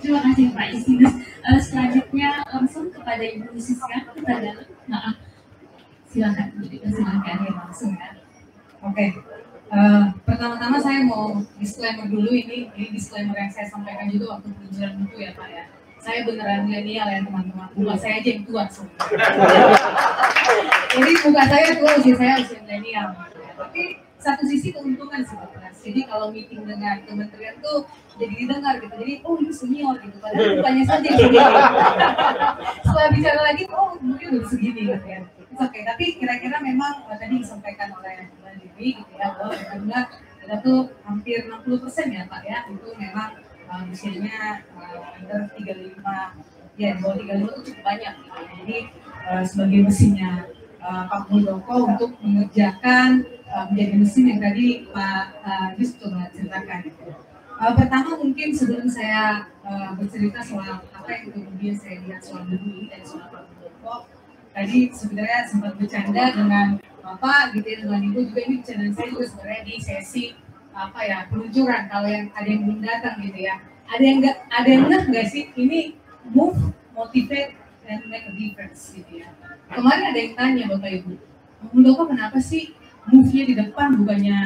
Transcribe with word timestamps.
Terima 0.00 0.20
kasih 0.24 0.44
Pak 0.56 0.66
Isinus. 0.72 1.14
Uh, 1.44 1.60
selanjutnya 1.60 2.40
langsung 2.48 2.88
kepada 2.88 3.20
Ibu 3.20 3.52
Siska. 3.60 4.16
Kita 4.16 4.32
dalam. 4.40 4.66
Maaf. 4.88 5.16
Silakan. 6.08 6.46
Silakan 6.64 7.36
ya 7.44 7.52
langsung 7.52 7.92
ya. 7.94 8.10
Oke. 8.80 8.96
Okay. 8.96 9.08
Uh, 9.70 9.78
eh, 9.78 10.04
pertama-tama 10.26 10.82
saya 10.82 11.06
mau 11.06 11.38
disclaimer 11.62 12.10
dulu 12.10 12.34
ini, 12.34 12.74
ini 12.74 12.90
disclaimer 12.90 13.38
yang 13.38 13.52
saya 13.54 13.70
sampaikan 13.70 14.10
juga 14.10 14.34
waktu 14.34 14.50
peluncuran 14.50 14.92
buku 15.04 15.16
ya 15.22 15.30
Pak 15.36 15.48
ya. 15.52 15.64
Saya 16.00 16.18
beneran 16.26 16.66
milenial 16.66 17.06
ya 17.06 17.20
teman-teman. 17.22 17.68
Bukan 17.76 17.96
saya 18.00 18.18
aja 18.18 18.28
yang 18.34 18.42
tua 18.48 18.64
sebenarnya. 18.66 19.20
Jadi 20.96 21.12
bukan 21.22 21.46
saya 21.46 21.68
tua, 21.76 21.90
usia 22.02 22.14
saya 22.18 22.32
usia 22.40 22.58
milenial. 22.66 23.08
Tapi 23.54 23.82
satu 24.20 24.44
sisi 24.44 24.68
keuntungan 24.70 25.24
sih 25.24 25.36
Pak. 25.36 25.72
Jadi 25.80 26.00
kalau 26.04 26.28
meeting 26.28 26.68
dengan 26.68 27.00
kementerian 27.08 27.56
tuh 27.64 27.88
jadi 28.20 28.34
didengar 28.36 28.76
gitu. 28.78 28.94
Jadi 29.00 29.14
oh 29.24 29.34
ini 29.40 29.52
senior 29.52 29.96
gitu. 30.04 30.16
Padahal 30.20 30.52
bukannya 30.60 30.84
saja. 30.84 31.10
Setelah 32.84 33.08
bicara 33.16 33.40
lagi, 33.40 33.64
oh 33.72 33.96
mungkin 34.04 34.26
udah 34.36 34.48
segini 34.52 34.92
gitu 34.92 35.06
ya. 35.08 35.20
Oke, 35.60 35.76
okay. 35.76 35.82
tapi 35.82 36.04
kira-kira 36.20 36.56
memang 36.62 37.04
uh, 37.08 37.16
tadi 37.16 37.40
disampaikan 37.40 37.90
oleh 37.96 38.28
Mbak 38.38 38.52
Dewi 38.60 38.88
gitu 39.02 39.12
ya 39.18 39.34
bahwa 39.34 39.56
benar 39.56 40.04
kita 40.40 40.56
tuh 40.62 40.80
hampir 41.04 41.38
60 41.48 41.82
persen 41.82 42.06
ya 42.12 42.22
Pak 42.30 42.42
ya 42.46 42.58
itu 42.70 42.88
memang 42.96 43.30
uh, 43.68 43.82
usianya 43.90 44.64
uh, 44.72 45.16
under 45.20 45.50
35 45.58 46.00
ya 46.80 46.96
bawah 46.96 47.16
35 47.18 47.44
itu 47.44 47.60
cukup 47.72 47.82
banyak 47.82 48.14
gitu. 48.24 48.40
Jadi 48.62 48.78
uh, 49.26 49.42
sebagai 49.44 49.80
mesinnya 49.84 50.32
uh, 50.80 51.02
Pak 51.08 51.28
Muldoko 51.28 51.76
untuk 51.92 52.10
mengerjakan 52.24 53.26
uh, 53.50 53.64
menjadi 53.70 53.94
mesin 53.98 54.24
yang 54.30 54.40
tadi 54.40 54.66
Pak 54.90 55.24
uh, 55.42 55.68
Yus 55.76 55.98
coba 55.98 56.30
ceritakan. 56.30 56.80
Uh, 57.60 57.72
pertama 57.76 58.16
mungkin 58.16 58.48
sebelum 58.56 58.88
saya 58.88 59.44
uh, 59.66 59.92
bercerita 59.98 60.40
soal 60.40 60.80
apa 60.80 61.08
yang 61.12 61.24
kemudian 61.34 61.76
saya 61.76 62.00
lihat 62.06 62.24
soal 62.24 62.48
bumi 62.48 62.88
dan 62.88 63.02
soal 63.04 63.28
Pak 63.28 63.42
Muldoko 63.52 64.08
tadi 64.50 64.90
sebenarnya 64.90 65.40
sempat 65.46 65.72
bercanda 65.78 66.24
dengan 66.34 66.68
bapak 67.04 67.54
gitu 67.58 67.66
ya 67.68 67.78
dengan 67.84 68.00
ibu 68.06 68.18
juga. 68.24 68.40
Ini 68.46 68.54
bercanda 68.62 68.86
saya 68.96 69.06
juga 69.12 69.24
sebenarnya 69.28 69.62
di 69.66 69.74
sesi 69.78 70.24
apa 70.72 71.00
ya 71.04 71.18
peluncuran. 71.28 71.82
Kalau 71.90 72.08
yang 72.08 72.26
ada 72.32 72.48
yang 72.48 72.62
belum 72.64 72.80
datang 72.80 73.14
gitu 73.20 73.40
ya. 73.44 73.56
Ada 73.90 74.02
yang 74.06 74.16
nggak 74.22 74.36
ada 74.48 74.68
yang 74.70 74.82
nggak 74.86 75.02
nggak 75.10 75.26
sih? 75.28 75.44
Ini 75.58 75.80
move 76.30 76.58
motivate 76.94 77.58
and 77.90 78.06
make 78.06 78.24
a 78.24 78.32
difference 78.32 78.94
gitu 78.94 79.20
ya. 79.20 79.28
Kemarin 79.70 80.04
ada 80.14 80.18
yang 80.18 80.34
tanya 80.34 80.64
bapak 80.70 80.90
ibu 81.02 81.14
Muldoko 81.70 82.08
kenapa 82.08 82.40
sih 82.40 82.72
move-nya 83.10 83.44
di 83.46 83.54
depan 83.58 83.98
bukannya 83.98 84.38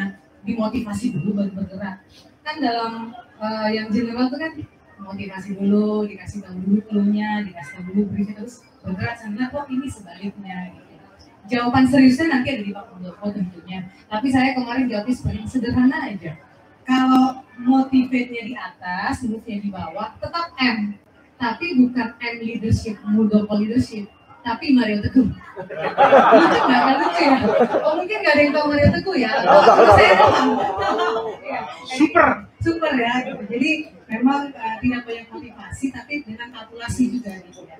dimotivasi 0.44 1.16
dulu 1.16 1.40
baru 1.40 1.52
bergerak. 1.56 1.96
Kan 2.44 2.56
dalam 2.60 3.12
uh, 3.40 3.68
yang 3.72 3.88
general 3.88 4.28
itu 4.28 4.36
kan 4.36 4.52
motivasi 5.00 5.50
dulu 5.56 6.08
dikasih 6.08 6.44
tahu 6.44 6.56
dulu 6.64 6.80
clue-nya 6.88 7.44
dikasih 7.44 7.70
tahu 7.76 7.84
dulu 7.92 8.02
briefnya 8.12 8.34
terus 8.40 8.64
bergerak 8.80 9.16
sana 9.20 9.50
kok 9.50 9.66
ini 9.68 9.88
sebaliknya 9.88 10.72
gitu. 10.72 10.92
jawaban 11.44 11.84
seriusnya 11.84 12.40
nanti 12.40 12.56
ada 12.56 12.62
di 12.64 12.72
Pak 12.72 12.84
Muldoko 12.96 13.26
tentunya. 13.32 13.84
Tapi 14.08 14.26
saya 14.32 14.56
kemarin 14.56 14.88
jawabnya 14.88 15.14
seperti 15.14 15.44
sederhana 15.48 15.98
aja. 16.08 16.32
Kalau 16.84 17.44
motivate-nya 17.60 18.42
di 18.44 18.54
atas 18.56 19.24
move-nya 19.24 19.56
di 19.60 19.68
bawah 19.72 20.16
tetap 20.20 20.52
M. 20.60 20.96
Tapi 21.34 21.66
bukan 21.76 22.08
M 22.16 22.36
leadership 22.40 22.96
Muldoko 23.04 23.60
leadership 23.60 24.08
tapi 24.44 24.66
Mario 24.76 25.00
Teguh. 25.00 25.24
Lucu 26.38 26.60
nggak? 26.60 26.80
Nggak 26.84 26.96
lucu 27.00 27.20
ya? 27.24 27.36
Oh 27.80 27.92
mungkin 27.96 28.16
nggak 28.20 28.34
ada 28.36 28.42
yang 28.44 28.52
tahu 28.52 28.66
Mario 28.68 28.88
Teguh 28.92 29.16
ya? 29.16 29.32
Oh, 29.48 29.62
saya 29.96 30.12
paham. 30.20 30.48
Super. 31.88 32.28
Super 32.60 32.92
ya. 32.92 33.14
Gitu. 33.24 33.42
Jadi 33.48 33.70
memang 34.12 34.52
uh, 34.52 34.76
tidak 34.84 35.00
banyak 35.08 35.26
motivasi, 35.32 35.86
tapi 35.96 36.20
dengan 36.28 36.48
kalkulasi 36.52 37.02
juga 37.16 37.32
gitu 37.40 37.64
ya. 37.64 37.76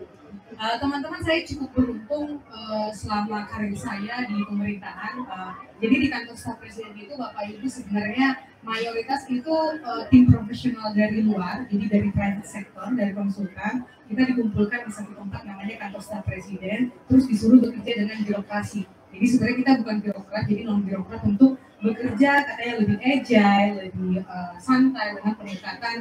Eh, 0.55 0.77
teman-teman 0.79 1.19
uh, 1.19 1.25
saya 1.27 1.43
cukup 1.43 1.71
beruntung 1.75 2.39
uh, 2.47 2.87
selama 2.95 3.43
karir 3.51 3.75
saya 3.75 4.23
di 4.23 4.39
pemerintahan. 4.47 5.27
Uh, 5.27 5.51
jadi 5.83 5.95
di 5.99 6.07
kantor 6.07 6.37
staf 6.39 6.63
presiden 6.63 6.95
itu 6.95 7.19
Bapak 7.19 7.43
Ibu 7.51 7.67
sebenarnya 7.67 8.39
mayoritas 8.63 9.27
itu 9.27 9.51
uh, 9.83 10.07
tim 10.15 10.31
profesional 10.31 10.95
dari 10.95 11.27
luar, 11.27 11.67
jadi 11.67 11.99
dari 11.99 12.09
private 12.15 12.47
sector, 12.47 12.87
dari 12.95 13.11
konsultan. 13.11 13.83
Kita 14.07 14.23
dikumpulkan 14.31 14.87
di 14.87 14.93
satu 14.95 15.13
tempat 15.19 15.43
namanya 15.43 15.75
kantor 15.75 16.03
staf 16.07 16.23
presiden, 16.23 16.95
terus 17.11 17.27
disuruh 17.27 17.59
bekerja 17.59 18.07
dengan 18.07 18.23
birokrasi. 18.23 18.87
Jadi 19.11 19.27
sebenarnya 19.27 19.57
kita 19.59 19.73
bukan 19.83 19.97
birokrat, 20.07 20.45
jadi 20.47 20.63
non 20.71 20.87
birokrat 20.87 21.23
untuk 21.27 21.59
bekerja 21.83 22.31
katanya 22.47 22.75
lebih 22.79 22.99
agile, 23.03 23.73
lebih 23.91 24.15
uh, 24.23 24.55
santai 24.63 25.19
dengan 25.19 25.35
peningkatan 25.35 25.97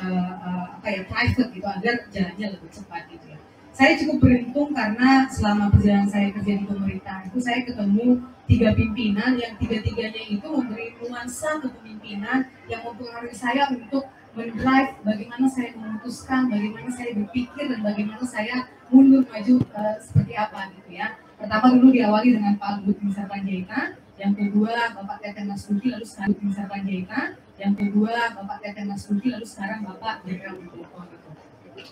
uh, 0.00 0.32
uh, 0.40 0.64
apa 0.80 0.88
ya 0.88 1.02
private 1.04 1.50
gitu 1.52 1.68
agar 1.68 1.94
jalannya 2.08 2.46
lebih 2.56 2.70
cepat 2.72 3.04
gitu 3.12 3.26
ya 3.36 3.37
saya 3.78 3.94
cukup 3.94 4.26
beruntung 4.26 4.74
karena 4.74 5.30
selama 5.30 5.70
perjalanan 5.70 6.10
saya 6.10 6.34
kerja 6.34 6.52
di 6.58 6.66
pemerintahan 6.66 7.30
itu 7.30 7.38
saya 7.38 7.62
ketemu 7.62 8.26
tiga 8.50 8.74
pimpinan 8.74 9.38
yang 9.38 9.54
tiga-tiganya 9.54 10.18
itu 10.26 10.46
memberi 10.50 10.98
nuansa 10.98 11.62
kepemimpinan 11.62 12.50
yang 12.66 12.82
mempengaruhi 12.82 13.38
saya 13.38 13.70
untuk 13.70 14.10
mendrive 14.34 14.98
bagaimana 15.06 15.46
saya 15.46 15.78
memutuskan, 15.78 16.50
bagaimana 16.50 16.90
saya 16.90 17.14
berpikir 17.22 17.70
dan 17.70 17.80
bagaimana 17.86 18.24
saya 18.26 18.66
mundur 18.90 19.22
maju 19.30 19.54
uh, 19.70 19.96
seperti 20.02 20.34
apa 20.34 20.74
gitu 20.74 20.98
ya. 20.98 21.14
Pertama 21.38 21.70
dulu 21.78 21.94
diawali 21.94 22.34
dengan 22.34 22.58
Pak 22.58 22.82
Luhut 22.82 22.98
Binsar 22.98 23.30
Panjaitan, 23.30 23.94
yang 24.18 24.34
kedua 24.34 24.90
Bapak 24.90 25.22
Teten 25.22 25.54
Mas 25.54 25.62
lalu 25.70 26.02
sekarang 26.02 26.34
Binsar 26.34 26.66
Panjaitan, 26.66 27.38
yang 27.62 27.78
kedua 27.78 28.34
Bapak 28.34 28.58
Teten 28.58 28.90
Mas 28.90 29.06
lalu 29.06 29.46
sekarang 29.46 29.86
Bapak 29.86 30.26
Jenderal 30.26 30.58
Muldoko. 30.58 31.17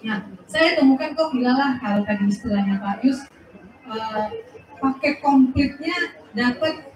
Nah, 0.02 0.18
saya 0.46 0.78
temukan 0.78 1.14
kok 1.14 1.30
hilalah 1.34 1.78
kalau 1.78 2.02
tadi 2.06 2.30
istilahnya 2.30 2.78
Pak 2.78 3.02
Yus 3.06 3.20
uh, 3.86 4.28
paket 4.82 5.22
komplitnya 5.22 5.96
dapat 6.36 6.92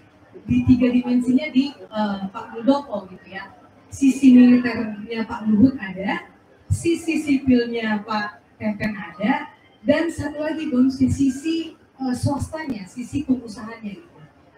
di 0.46 0.62
tiga 0.66 0.90
dimensinya 0.90 1.46
di 1.50 1.74
uh, 1.90 2.26
Pak 2.30 2.54
Muldoko 2.54 3.06
gitu 3.10 3.26
ya. 3.30 3.50
Sisi 3.90 4.34
militernya 4.34 5.26
Pak 5.26 5.50
Luhut 5.50 5.74
ada, 5.78 6.30
sisi 6.70 7.18
sipilnya 7.18 8.06
Pak 8.06 8.38
Teten 8.58 8.94
ada, 8.94 9.50
dan 9.82 10.06
satu 10.10 10.38
lagi 10.38 10.70
bonusnya 10.70 11.10
sisi 11.10 11.74
uh, 11.98 12.14
swastanya, 12.14 12.86
sisi 12.86 13.26
pengusahanya 13.26 13.98
gitu. 13.98 14.09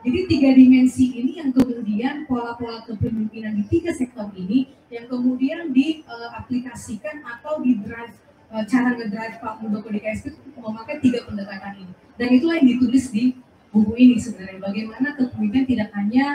Jadi 0.02 0.18
tiga 0.26 0.50
dimensi 0.50 1.14
ini 1.14 1.38
yang 1.38 1.54
kemudian 1.54 2.26
pola-pola 2.26 2.82
kepemimpinan 2.82 3.54
di 3.54 3.64
tiga 3.70 3.94
sektor 3.94 4.34
ini 4.34 4.66
yang 4.90 5.06
kemudian 5.06 5.70
diaplikasikan 5.70 7.22
uh, 7.22 7.38
atau 7.38 7.62
di 7.62 7.78
drive 7.78 8.10
uh, 8.50 8.66
cara 8.66 8.98
ngedrive 8.98 9.38
Pak 9.38 9.62
Muldoko 9.62 9.94
di 9.94 10.02
KSP 10.02 10.34
memakai 10.58 10.98
tiga 10.98 11.22
pendekatan 11.22 11.86
ini. 11.86 11.92
Dan 12.18 12.28
itulah 12.34 12.58
yang 12.58 12.68
ditulis 12.74 13.14
di 13.14 13.38
buku 13.70 13.94
ini 13.94 14.18
sebenarnya. 14.18 14.58
Bagaimana 14.58 15.08
kepemimpinan 15.14 15.66
tidak 15.70 15.88
hanya 15.94 16.26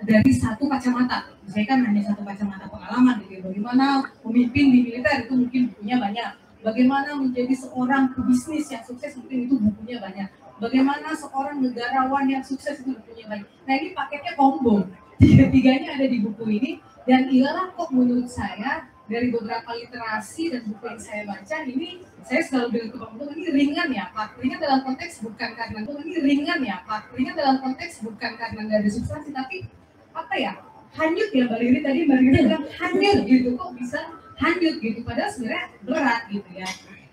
dari 0.00 0.32
satu 0.32 0.64
kacamata. 0.64 1.28
Saya 1.44 1.64
kan 1.68 1.84
hanya 1.84 2.00
satu 2.00 2.24
kacamata 2.24 2.72
pengalaman 2.72 3.20
gitu. 3.28 3.36
Ya. 3.36 3.40
Bagaimana 3.44 4.08
pemimpin 4.24 4.64
di 4.72 4.78
militer 4.88 5.28
itu 5.28 5.32
mungkin 5.36 5.60
bukunya 5.76 5.96
banyak. 6.00 6.28
Bagaimana 6.60 7.20
menjadi 7.20 7.52
seorang 7.52 8.16
pebisnis 8.16 8.68
yang 8.72 8.84
sukses 8.84 9.16
mungkin 9.16 9.48
itu 9.48 9.54
bukunya 9.60 9.96
banyak 10.00 10.28
bagaimana 10.60 11.16
seorang 11.16 11.64
negarawan 11.64 12.28
yang 12.28 12.44
sukses 12.44 12.84
itu 12.84 12.94
punya 13.00 13.24
baik. 13.26 13.44
Nah 13.64 13.74
ini 13.80 13.88
paketnya 13.96 14.32
combo, 14.36 14.84
tiga-tiganya 15.16 15.96
ada 15.96 16.06
di 16.06 16.18
buku 16.20 16.44
ini. 16.60 16.72
Dan 17.08 17.32
ialah 17.32 17.72
kok 17.74 17.90
menurut 17.96 18.28
saya 18.28 18.86
dari 19.10 19.32
beberapa 19.32 19.72
literasi 19.74 20.54
dan 20.54 20.62
buku 20.68 20.84
yang 20.86 21.00
saya 21.00 21.22
baca 21.26 21.56
ini 21.66 22.04
saya 22.22 22.44
selalu 22.46 22.68
bilang 22.76 22.90
ke 22.92 22.96
Pak 23.00 23.10
ini 23.34 23.48
ringan 23.50 23.88
ya 23.90 24.06
Pak. 24.14 24.38
Ringan 24.38 24.60
dalam 24.60 24.80
konteks 24.86 25.24
bukan 25.24 25.50
karena 25.56 25.78
ini 25.82 26.16
ringan 26.22 26.60
ya 26.62 26.76
Pak. 26.84 27.10
Ringan 27.16 27.34
dalam 27.34 27.56
konteks 27.58 28.04
bukan 28.04 28.32
karena 28.36 28.60
nggak 28.68 28.78
ada 28.84 28.90
substansi 28.92 29.32
tapi 29.32 29.66
apa 30.14 30.34
ya? 30.36 30.52
Hanyut 30.94 31.30
ya 31.32 31.48
Mbak 31.48 31.58
Riri 31.58 31.80
tadi 31.82 31.98
Mbak 32.06 32.18
Riri 32.20 32.38
bilang 32.46 32.64
hanyut 32.68 33.18
gitu. 33.26 33.48
Kok 33.56 33.70
bisa 33.80 34.00
hanyut 34.38 34.76
gitu? 34.78 34.98
Padahal 35.02 35.30
sebenarnya 35.32 35.66
berat 35.82 36.22
gitu 36.30 36.50
ya 36.54 36.68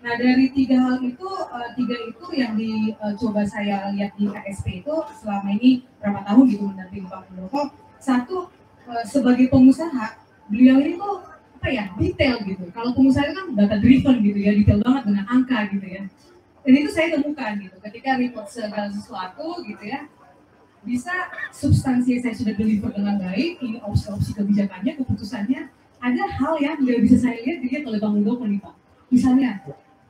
Nah 0.08 0.16
dari 0.16 0.48
tiga 0.56 0.80
hal 0.80 1.04
itu, 1.04 1.28
uh, 1.28 1.70
tiga 1.76 2.00
itu 2.00 2.26
yang 2.32 2.56
dicoba 2.56 3.44
uh, 3.44 3.48
saya 3.52 3.92
lihat 3.92 4.16
di 4.16 4.32
KSP 4.32 4.80
itu 4.80 4.96
selama 5.20 5.52
ini 5.52 5.84
berapa 6.00 6.24
tahun 6.24 6.44
gitu 6.48 6.64
mendampingi 6.64 7.12
Pak 7.12 7.28
Muldoko. 7.28 7.76
Satu 8.00 8.48
uh, 8.88 9.04
sebagai 9.04 9.52
pengusaha, 9.52 10.16
beliau 10.48 10.80
ini 10.80 10.96
tuh 10.96 11.28
apa 11.60 11.68
ya 11.68 11.92
detail 12.00 12.40
gitu. 12.48 12.72
Kalau 12.72 12.96
pengusaha 12.96 13.28
itu 13.28 13.36
kan 13.36 13.48
data 13.52 13.76
driven 13.84 14.16
gitu 14.24 14.40
ya, 14.40 14.52
detail 14.56 14.80
banget 14.80 15.04
dengan 15.12 15.26
angka 15.28 15.60
gitu 15.76 15.88
ya. 15.92 16.04
Dan 16.64 16.72
itu 16.72 16.90
saya 16.96 17.08
temukan 17.20 17.52
gitu, 17.60 17.76
ketika 17.84 18.10
report 18.16 18.48
segala 18.48 18.88
sesuatu 18.88 19.60
gitu 19.68 19.84
ya, 19.84 20.08
bisa 20.88 21.12
substansi 21.52 22.24
saya 22.24 22.32
sudah 22.32 22.56
deliver 22.56 22.96
dengan 22.96 23.20
baik, 23.20 23.60
ini 23.60 23.84
opsi-opsi 23.84 24.32
kebijakannya, 24.32 25.04
keputusannya, 25.04 25.68
ada 26.00 26.24
hal 26.40 26.56
yang 26.64 26.80
nggak 26.80 27.04
bisa 27.04 27.28
saya 27.28 27.44
lihat 27.44 27.60
dilihat 27.60 27.84
oleh 27.92 28.00
Bang 28.00 28.16
Muldoko 28.16 28.48
nih 28.48 28.64
Pak. 28.64 28.76
Misalnya, 29.12 29.64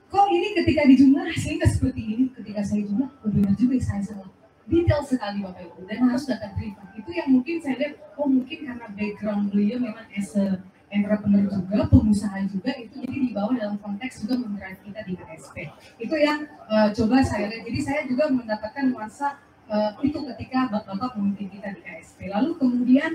kok 0.07 0.27
ini 0.31 0.47
ketika 0.63 0.81
dijumlah 0.87 1.25
hasilnya 1.27 1.67
seperti 1.67 2.01
ini 2.01 2.23
ketika 2.31 2.61
saya 2.63 2.81
jumlah 2.87 3.09
oh 3.11 3.29
benar 3.31 3.53
juga 3.59 3.75
saya 3.83 4.01
salah 4.03 4.29
detail 4.67 5.01
sekali 5.03 5.39
bapak 5.43 5.63
ibu 5.63 5.79
dan 5.87 5.97
harus 6.07 6.23
data 6.27 6.47
driven 6.55 6.87
itu 6.95 7.09
yang 7.15 7.27
mungkin 7.31 7.55
saya 7.63 7.75
lihat 7.79 7.93
oh 8.19 8.27
mungkin 8.27 8.57
karena 8.67 8.87
background 8.91 9.43
beliau 9.51 9.77
memang 9.79 10.07
as 10.11 10.31
a 10.35 10.59
entrepreneur 10.87 11.43
juga, 11.51 11.83
pengusaha 11.91 12.37
juga 12.47 12.71
itu 12.79 12.95
jadi 13.03 13.17
dibawa 13.27 13.51
dalam 13.59 13.77
konteks 13.83 14.23
juga 14.23 14.39
mendrive 14.39 14.79
kita 14.87 15.01
di 15.03 15.13
KSP. 15.19 15.55
Itu 15.99 16.15
yang 16.15 16.47
uh, 16.71 16.89
coba 16.95 17.19
saya 17.27 17.51
lihat. 17.51 17.63
Jadi 17.67 17.79
saya 17.83 18.01
juga 18.07 18.31
mendapatkan 18.31 18.83
nuansa 18.87 19.35
uh, 19.67 19.91
itu 19.99 20.15
ketika 20.15 20.71
bapak-bapak 20.71 21.19
memimpin 21.19 21.59
kita 21.59 21.75
di 21.75 21.81
KSP. 21.83 22.31
Lalu 22.31 22.55
kemudian 22.55 23.11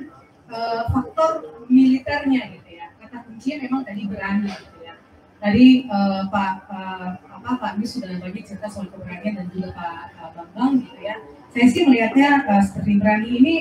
uh, 0.53 0.85
faktor 0.93 1.65
militernya 1.73 2.61
gitu 2.61 2.71
ya. 2.77 2.93
Kata 3.01 3.25
kuncinya 3.25 3.57
memang 3.65 3.83
tadi 3.89 4.03
berani 4.05 4.53
ya. 4.53 4.59
Tadi 5.43 5.91
uh, 5.91 6.23
Pak 6.31 6.71
uh, 6.71 7.19
apa 7.19 7.51
Pak 7.59 7.73
Yus 7.83 7.99
sudah 7.99 8.15
banyak 8.15 8.47
cerita 8.47 8.71
soal 8.71 8.87
keberanian 8.95 9.43
dan 9.43 9.47
juga 9.51 9.75
Pak 9.75 10.15
uh, 10.15 10.31
Bambang 10.39 10.87
gitu 10.87 11.03
ya. 11.03 11.19
Saya 11.51 11.67
sih 11.67 11.83
melihatnya 11.83 12.47
uh, 12.47 12.63
seperti 12.63 13.03
berani 13.03 13.29
ini 13.43 13.55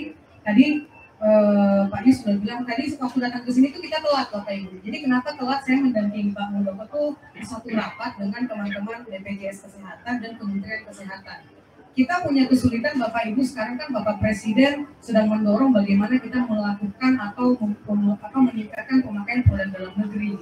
tadi 0.46 0.86
uh, 1.18 1.90
Pak 1.90 2.06
Yus 2.06 2.22
sudah 2.22 2.38
bilang 2.38 2.62
tadi 2.70 2.86
waktu 2.94 3.18
datang 3.18 3.42
ke 3.42 3.50
sini 3.50 3.74
tuh 3.74 3.82
kita 3.82 3.98
telat 3.98 4.30
Bapak 4.30 4.54
Ibu. 4.54 4.78
Jadi 4.86 4.98
kenapa 5.10 5.34
telat 5.34 5.66
saya 5.66 5.82
mendampingi 5.82 6.32
Pak 6.38 6.46
Muldoko 6.54 6.86
tuh 6.86 7.10
satu 7.42 7.68
rapat 7.74 8.12
dengan 8.22 8.42
teman-teman 8.46 9.02
BPJS 9.10 9.66
Kesehatan 9.66 10.14
dan 10.22 10.32
Kementerian 10.38 10.86
Kesehatan. 10.86 11.50
Kita 11.92 12.24
punya 12.24 12.46
kesulitan 12.46 13.02
Bapak 13.02 13.26
Ibu 13.34 13.42
sekarang 13.42 13.82
kan 13.82 13.90
Bapak 13.90 14.22
Presiden 14.22 14.86
sedang 15.02 15.34
mendorong 15.34 15.74
bagaimana 15.74 16.22
kita 16.22 16.46
melakukan 16.46 17.14
atau 17.20 17.58
atau 18.22 18.40
meningkatkan 18.46 19.02
pemakaian 19.02 19.42
produk 19.44 19.68
dalam 19.74 19.94
negeri. 19.98 20.40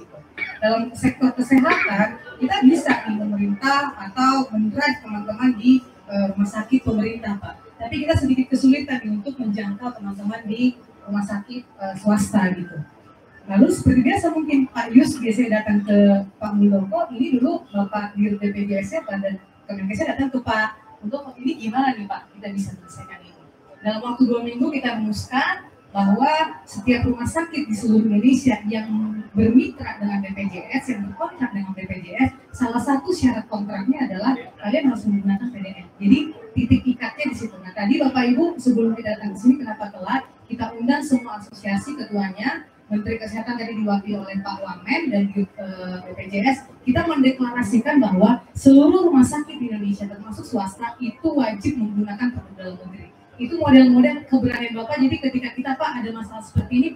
Dalam 0.60 0.92
sektor 0.92 1.32
kesehatan 1.32 2.20
kita 2.36 2.56
bisa 2.68 2.92
di 3.08 3.16
pemerintah 3.16 3.96
atau 3.96 4.44
mendrive 4.52 5.00
teman-teman 5.00 5.56
di 5.56 5.80
uh, 6.04 6.36
rumah 6.36 6.48
sakit 6.48 6.84
pemerintah 6.84 7.40
Pak 7.40 7.70
tapi 7.80 8.04
kita 8.04 8.14
sedikit 8.20 8.46
kesulitan 8.52 9.00
untuk 9.08 9.40
menjangkau 9.40 9.88
teman-teman 9.96 10.44
di 10.44 10.76
rumah 11.08 11.24
sakit 11.24 11.64
uh, 11.80 11.96
swasta 11.96 12.52
gitu. 12.52 12.76
Lalu 13.48 13.66
seperti 13.72 14.00
biasa 14.04 14.26
mungkin 14.36 14.68
Pak 14.68 14.92
Yus 14.92 15.16
biasanya 15.16 15.64
datang 15.64 15.80
ke 15.82 15.96
Pak 16.36 16.52
Muldoko, 16.54 17.08
ini 17.16 17.40
dulu 17.40 17.64
Bapak 17.72 18.14
Dir 18.14 18.36
BPJS 18.36 19.00
pada 19.08 19.32
Kemenkesnya 19.64 20.12
datang 20.14 20.28
ke 20.28 20.38
Pak 20.44 21.00
untuk 21.00 21.32
ini 21.40 21.56
gimana 21.56 21.96
nih 21.96 22.04
Pak 22.04 22.36
kita 22.36 22.52
bisa 22.52 22.76
menyelesaikan 22.76 23.20
ini. 23.24 23.42
Dalam 23.80 24.00
waktu 24.04 24.22
dua 24.28 24.40
minggu 24.44 24.66
kita 24.68 25.00
rumuskan 25.00 25.69
bahwa 25.90 26.62
setiap 26.62 27.02
rumah 27.06 27.26
sakit 27.26 27.66
di 27.66 27.74
seluruh 27.74 28.06
Indonesia 28.06 28.62
yang 28.70 29.18
bermitra 29.34 29.98
dengan 29.98 30.22
BPJS, 30.22 30.84
yang 30.90 31.00
berkontrak 31.10 31.50
dengan 31.50 31.72
BPJS, 31.74 32.30
salah 32.54 32.82
satu 32.82 33.10
syarat 33.10 33.46
kontraknya 33.50 34.06
adalah 34.06 34.38
kalian 34.58 34.90
harus 34.90 35.02
menggunakan 35.06 35.48
PDN. 35.50 35.86
Jadi 35.98 36.18
titik 36.54 36.82
ikatnya 36.86 37.26
di 37.30 37.36
situ. 37.36 37.56
Nah 37.58 37.74
tadi 37.74 37.98
Bapak 37.98 38.24
Ibu 38.34 38.58
sebelum 38.58 38.94
kita 38.94 39.18
datang 39.18 39.34
ke 39.34 39.38
sini 39.38 39.54
kenapa 39.58 39.90
telat? 39.90 40.22
Kita 40.50 40.74
undang 40.74 41.02
semua 41.02 41.38
asosiasi 41.38 41.94
ketuanya, 41.94 42.66
Menteri 42.90 43.22
Kesehatan 43.22 43.54
tadi 43.54 43.78
diwakili 43.78 44.18
oleh 44.18 44.42
Pak 44.42 44.66
Wamen 44.66 45.02
dan 45.14 45.22
uh, 45.30 46.02
BPJS, 46.10 46.66
kita 46.82 47.06
mendeklarasikan 47.06 48.02
bahwa 48.02 48.42
seluruh 48.50 49.06
rumah 49.06 49.22
sakit 49.22 49.62
di 49.62 49.70
Indonesia 49.70 50.10
termasuk 50.10 50.42
swasta 50.42 50.98
itu 50.98 51.30
wajib 51.30 51.78
menggunakan 51.78 52.34
produk 52.34 52.54
dalam 52.58 52.78
negeri 52.90 53.19
itu 53.40 53.56
model-model 53.56 54.28
keberanian 54.28 54.72
Bapak. 54.76 55.00
Jadi 55.00 55.16
ketika 55.16 55.48
kita 55.56 55.70
Pak 55.80 55.90
ada 56.04 56.10
masalah 56.12 56.44
seperti 56.44 56.72
ini, 56.76 56.88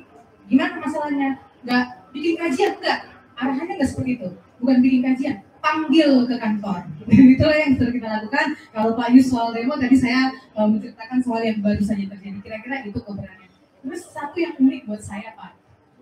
gimana 0.45 0.77
masalahnya? 0.77 1.41
Gak 1.65 2.13
bikin 2.13 2.37
kajian 2.37 2.73
enggak? 2.77 3.01
Arahannya 3.41 3.75
enggak 3.81 3.91
seperti 3.91 4.11
itu. 4.21 4.29
Bukan 4.61 4.77
bikin 4.85 5.01
kajian, 5.01 5.37
panggil 5.65 6.11
ke 6.29 6.37
kantor. 6.37 6.81
Dan 7.09 7.25
itulah 7.35 7.57
yang 7.57 7.73
sudah 7.81 7.93
kita 7.97 8.09
lakukan. 8.21 8.47
Kalau 8.77 8.91
Pak 8.93 9.09
Yus 9.17 9.27
soal 9.33 9.49
demo 9.57 9.75
tadi 9.81 9.97
saya 9.97 10.21
uh, 10.53 10.69
menceritakan 10.69 11.19
soal 11.25 11.41
yang 11.41 11.59
baru 11.65 11.81
saja 11.81 12.05
terjadi. 12.05 12.39
Kira-kira 12.45 12.77
itu 12.85 13.01
keberanian. 13.01 13.51
Terus 13.81 14.03
satu 14.13 14.37
yang 14.37 14.55
unik 14.61 14.81
buat 14.89 15.01
saya 15.01 15.33
Pak, 15.37 15.53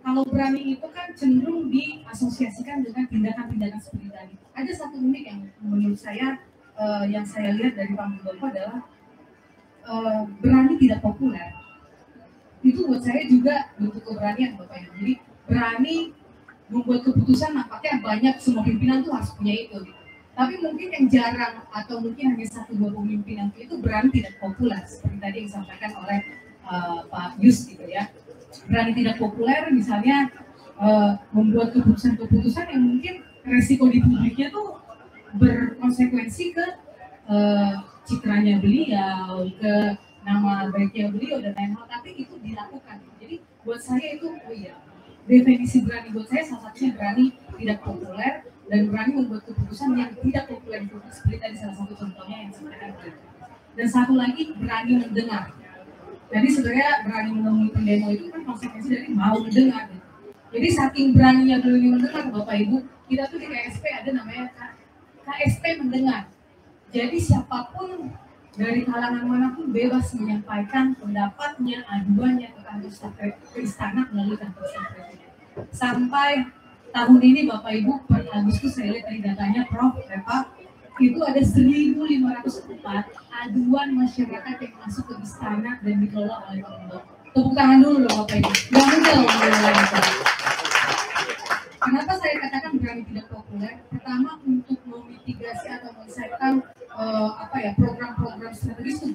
kalau 0.02 0.22
berani 0.26 0.74
itu 0.74 0.86
kan 0.90 1.14
cenderung 1.14 1.70
diasosiasikan 1.70 2.82
dengan 2.82 3.06
tindakan-tindakan 3.06 3.78
seperti 3.78 4.10
tadi. 4.10 4.34
Ada 4.58 4.72
satu 4.74 4.98
unik 4.98 5.22
yang 5.22 5.38
menurut 5.62 5.98
saya 5.98 6.42
uh, 6.74 7.06
yang 7.06 7.22
saya 7.22 7.54
lihat 7.54 7.78
dari 7.78 7.94
Pak 7.94 8.06
Muldoko 8.10 8.50
adalah 8.50 8.82
uh, 9.86 10.28
berani 10.42 10.74
tidak 10.78 11.00
populer. 11.02 11.50
Itu 12.62 12.86
buat 12.86 13.02
saya 13.02 13.26
juga 13.26 13.74
bentuk 13.74 14.06
keberanian 14.06 14.54
bapak 14.54 14.86
ibu 14.86 14.92
jadi 15.02 15.14
berani 15.50 15.96
membuat 16.70 17.00
keputusan 17.04 17.52
nampaknya 17.52 18.00
banyak 18.00 18.34
semua 18.40 18.62
pimpinan 18.64 19.04
tuh 19.04 19.12
harus 19.12 19.34
punya 19.36 19.54
itu 19.68 19.76
gitu. 19.84 20.00
tapi 20.32 20.56
mungkin 20.64 20.88
yang 20.88 21.06
jarang 21.12 21.60
atau 21.68 22.00
mungkin 22.00 22.32
hanya 22.32 22.48
satu 22.48 22.72
dua 22.72 22.88
pemimpinan 22.96 23.52
itu 23.52 23.76
berani 23.76 24.08
tidak 24.08 24.40
populer 24.40 24.80
seperti 24.88 25.20
tadi 25.20 25.36
yang 25.44 25.46
disampaikan 25.52 25.92
oleh 26.00 26.18
uh, 26.64 27.04
Pak 27.12 27.36
Yus 27.36 27.68
gitu 27.68 27.84
ya. 27.84 28.08
Berani 28.64 28.96
tidak 28.96 29.20
populer 29.20 29.68
misalnya 29.68 30.32
uh, 30.80 31.20
membuat 31.36 31.76
keputusan-keputusan 31.76 32.64
yang 32.72 32.80
mungkin 32.80 33.14
resiko 33.44 33.92
di 33.92 34.00
publiknya 34.00 34.48
tuh 34.48 34.80
berkonsekuensi 35.36 36.44
ke 36.56 36.66
uh, 37.28 37.91
citranya 38.06 38.58
beliau, 38.58 39.46
ke 39.56 39.74
nama 40.22 40.70
baiknya 40.70 41.10
beliau 41.10 41.42
dan 41.42 41.52
lain 41.58 41.70
hal, 41.74 41.86
tapi 41.90 42.10
itu 42.18 42.34
dilakukan. 42.38 42.96
Jadi 43.18 43.36
buat 43.62 43.80
saya 43.82 44.18
itu, 44.18 44.28
oh 44.30 44.54
iya, 44.54 44.74
definisi 45.26 45.86
berani 45.86 46.10
buat 46.10 46.26
saya 46.26 46.42
salah 46.42 46.70
satunya 46.70 46.98
berani 46.98 47.24
tidak 47.58 47.78
populer 47.82 48.32
dan 48.66 48.80
berani 48.90 49.10
membuat 49.22 49.42
keputusan 49.46 49.94
yang 49.94 50.10
tidak 50.18 50.44
populer 50.50 50.80
seperti 51.10 51.36
tadi 51.38 51.56
salah 51.58 51.76
satu 51.78 51.94
contohnya 51.94 52.36
yang 52.46 52.52
sebenarnya 52.54 53.14
dan 53.72 53.88
satu 53.88 54.12
lagi 54.18 54.52
berani 54.58 54.92
mendengar. 55.00 55.54
Jadi 56.32 56.48
sebenarnya 56.48 57.04
berani 57.04 57.30
menemui 57.36 57.68
pendemo 57.76 58.06
itu 58.08 58.24
kan 58.32 58.40
konsekuensi 58.48 58.88
dari 58.88 59.08
mau 59.12 59.36
mendengar. 59.36 59.84
Jadi 60.52 60.68
saking 60.68 61.06
beraninya 61.16 61.56
berani 61.60 61.88
mendengar 61.92 62.24
Bapak 62.32 62.56
Ibu, 62.56 62.76
kita 63.08 63.22
tuh 63.28 63.38
di 63.40 63.46
KSP 63.48 63.84
ada 63.88 64.10
namanya 64.12 64.44
KSP 65.24 65.64
mendengar. 65.80 66.28
Jadi 66.92 67.16
siapa 67.16 67.72
pun 67.72 68.12
dari 68.52 68.84
kalangan 68.84 69.24
mana 69.24 69.56
pun 69.56 69.72
bebas 69.72 70.12
menyampaikan 70.12 70.92
pendapatnya, 71.00 71.88
aduannya 71.88 72.52
ke 72.52 72.60
kantor 72.60 72.92
staf 72.92 73.16
ke 73.16 73.58
istana 73.64 74.12
melalui 74.12 74.36
kantor 74.36 74.68
staf. 74.68 74.92
Sampai 75.72 76.44
tahun 76.92 77.20
ini 77.24 77.48
Bapak 77.48 77.72
Ibu 77.80 78.04
per 78.04 78.28
Agustus 78.28 78.76
saya 78.76 78.92
lihat 78.92 79.08
dari 79.08 79.20
datanya 79.24 79.64
Prof. 79.72 79.96
Eva 80.04 80.52
itu 81.00 81.16
ada 81.24 81.40
1.504 81.40 82.84
aduan 83.32 83.88
masyarakat 83.96 84.56
yang 84.60 84.74
masuk 84.84 85.08
ke 85.08 85.14
istana 85.24 85.80
dan 85.80 85.96
dikelola 86.04 86.44
oleh 86.52 86.60
Pak 86.60 87.08
Tepuk 87.32 87.56
tangan 87.56 87.80
dulu 87.80 88.04
loh 88.04 88.12
Bapak 88.20 88.36
Ibu. 88.44 88.52
Gak 88.52 88.84
mudah 88.92 89.14
loh 89.16 90.21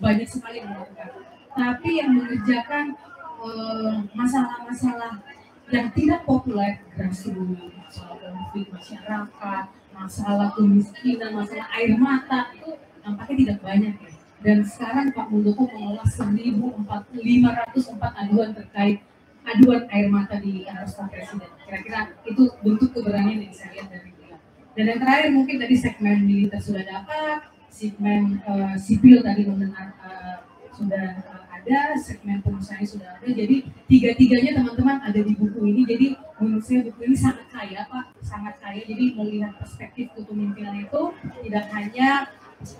banyak 0.08 0.28
sekali 0.32 0.64
dilakukan. 0.64 1.10
Tapi 1.52 1.90
yang 2.00 2.16
mengerjakan 2.16 2.96
eh, 3.44 3.96
masalah-masalah 4.16 5.20
uh, 5.20 5.36
yang 5.68 5.92
tidak 5.92 6.24
populer, 6.24 6.80
grassroots, 6.96 7.76
masalah 7.76 8.16
konflik 8.24 8.72
masyarakat, 8.72 9.64
masalah 9.92 10.48
kemiskinan, 10.56 11.36
masalah 11.36 11.68
air 11.76 11.92
mata 12.00 12.56
itu 12.56 12.72
nampaknya 13.04 13.36
tidak 13.44 13.60
banyak 13.60 13.96
ya. 14.00 14.12
Dan 14.38 14.62
sekarang 14.64 15.12
Pak 15.12 15.34
Muldoko 15.34 15.66
mengolah 15.66 16.06
1.504 16.06 18.22
aduan 18.22 18.54
terkait 18.54 19.02
aduan 19.44 19.84
air 19.90 20.08
mata 20.08 20.38
di 20.38 20.64
kantor 20.64 21.10
presiden. 21.10 21.50
Kira-kira 21.66 22.00
itu 22.24 22.44
bentuk 22.62 22.94
keberanian 22.94 23.50
yang 23.50 23.56
saya 23.56 23.82
lihat 23.82 23.90
dari 23.92 24.10
beliau. 24.14 24.38
Dan 24.78 24.84
yang 24.94 25.00
terakhir 25.02 25.28
mungkin 25.34 25.56
tadi 25.58 25.76
segmen 25.76 26.22
militer 26.22 26.62
sudah 26.62 26.86
dapat, 26.86 27.50
segmen 27.70 28.42
uh, 28.48 28.76
sipil 28.80 29.22
tadi 29.22 29.46
mendengar 29.46 29.94
uh, 30.02 30.42
sudah 30.78 31.22
uh, 31.26 31.44
ada, 31.58 31.98
segmen 32.00 32.40
pengusaha 32.46 32.80
sudah 32.86 33.18
ada. 33.18 33.28
Jadi 33.28 33.66
tiga-tiganya 33.90 34.62
teman-teman 34.62 34.98
ada 35.04 35.20
di 35.20 35.34
buku 35.34 35.60
ini. 35.68 35.82
Jadi 35.84 36.08
menurut 36.40 36.64
saya 36.64 36.86
buku 36.88 37.00
ini 37.12 37.18
sangat 37.18 37.46
kaya 37.50 37.82
Pak, 37.90 38.06
sangat 38.22 38.56
kaya. 38.62 38.82
Jadi 38.86 39.06
melihat 39.18 39.58
perspektif 39.58 40.14
kepemimpinan 40.14 40.86
itu 40.86 41.02
tidak 41.44 41.66
hanya 41.74 42.30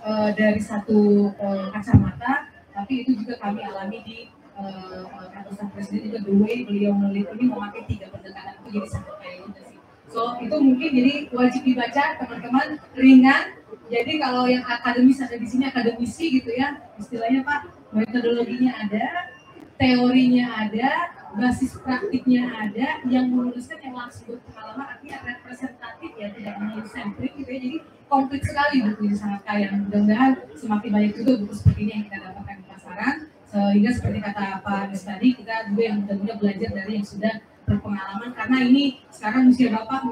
uh, 0.06 0.30
dari 0.32 0.62
satu 0.62 1.30
uh, 1.36 1.68
kacamata, 1.74 2.48
tapi 2.72 3.04
itu 3.04 3.18
juga 3.18 3.36
kami 3.42 3.60
alami 3.66 3.98
di 4.06 4.18
uh, 4.56 5.04
presiden 5.74 6.10
juga 6.10 6.18
the 6.24 6.34
way 6.38 6.66
beliau 6.66 6.94
meneliti 6.94 7.30
ini 7.38 7.44
memakai 7.50 7.82
tiga 7.86 8.06
pendekatan 8.10 8.54
itu 8.62 8.68
jadi 8.78 8.88
sangat 8.88 9.14
kaya 9.20 9.36
juga 9.44 9.60
sih. 9.66 9.78
So 10.08 10.20
itu 10.40 10.56
mungkin 10.56 10.88
jadi 10.88 11.14
wajib 11.36 11.62
dibaca 11.68 12.04
teman-teman 12.24 12.66
ringan 12.96 13.57
jadi 13.88 14.12
kalau 14.20 14.44
yang 14.44 14.64
akademis 14.68 15.18
ada 15.24 15.36
di 15.40 15.48
sini 15.48 15.64
akademisi 15.68 16.40
gitu 16.40 16.52
ya, 16.52 16.76
istilahnya 17.00 17.40
Pak, 17.40 17.92
metodologinya 17.96 18.72
ada, 18.84 19.32
teorinya 19.80 20.44
ada, 20.68 20.90
basis 21.40 21.72
praktiknya 21.80 22.48
ada, 22.52 23.00
yang 23.08 23.32
menuliskan 23.32 23.80
yang 23.80 23.96
langsung 23.96 24.36
berpengalaman 24.36 24.86
artinya 24.92 25.18
representatif 25.24 26.10
ya, 26.20 26.28
tidak 26.36 26.54
hanya 26.60 26.84
sampling 26.84 27.32
gitu 27.40 27.50
ya. 27.50 27.60
Jadi 27.64 27.78
komplit 28.08 28.42
sekali 28.44 28.76
buku 28.84 29.00
ini 29.08 29.16
sangat 29.16 29.40
kaya. 29.48 29.72
Mudah-mudahan 29.72 30.32
semakin 30.56 30.90
banyak 30.92 31.12
juga 31.16 31.32
buku 31.44 31.54
seperti 31.56 31.80
ini 31.84 31.90
yang 31.92 32.04
kita 32.08 32.18
dapatkan 32.28 32.54
di 32.60 32.64
pasaran. 32.68 33.16
Sehingga 33.48 33.90
seperti 33.96 34.18
kata 34.20 34.44
Pak 34.60 34.76
Anies 34.88 35.04
tadi, 35.08 35.28
kita 35.32 35.54
juga 35.72 35.82
yang 35.88 35.96
mudah-mudahan 36.04 36.38
belajar 36.40 36.70
dari 36.76 36.92
yang 37.00 37.08
sudah 37.08 37.34
berpengalaman 37.68 38.32
karena 38.32 38.58
ini 38.64 38.84
sekarang 39.12 39.52
usia 39.52 39.68
Bapak 39.68 40.08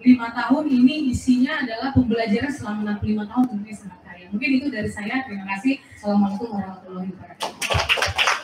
65 0.00 0.16
tahun 0.32 0.64
ini 0.72 1.12
isinya 1.12 1.60
adalah 1.60 1.92
pembelajaran 1.92 2.48
selama 2.48 2.96
65 3.04 3.30
tahun 3.30 3.44
tentunya 3.52 3.76
sangat 3.76 4.00
kaya. 4.00 4.24
Mungkin 4.32 4.50
itu 4.56 4.66
dari 4.72 4.88
saya. 4.88 5.14
Terima 5.28 5.44
kasih. 5.56 5.74
Assalamualaikum 5.92 6.48
warahmatullahi 6.56 7.08
wabarakatuh. 7.12 7.52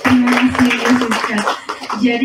Terima 0.05 0.29
kasih. 0.37 1.41
Jadi 1.97 2.25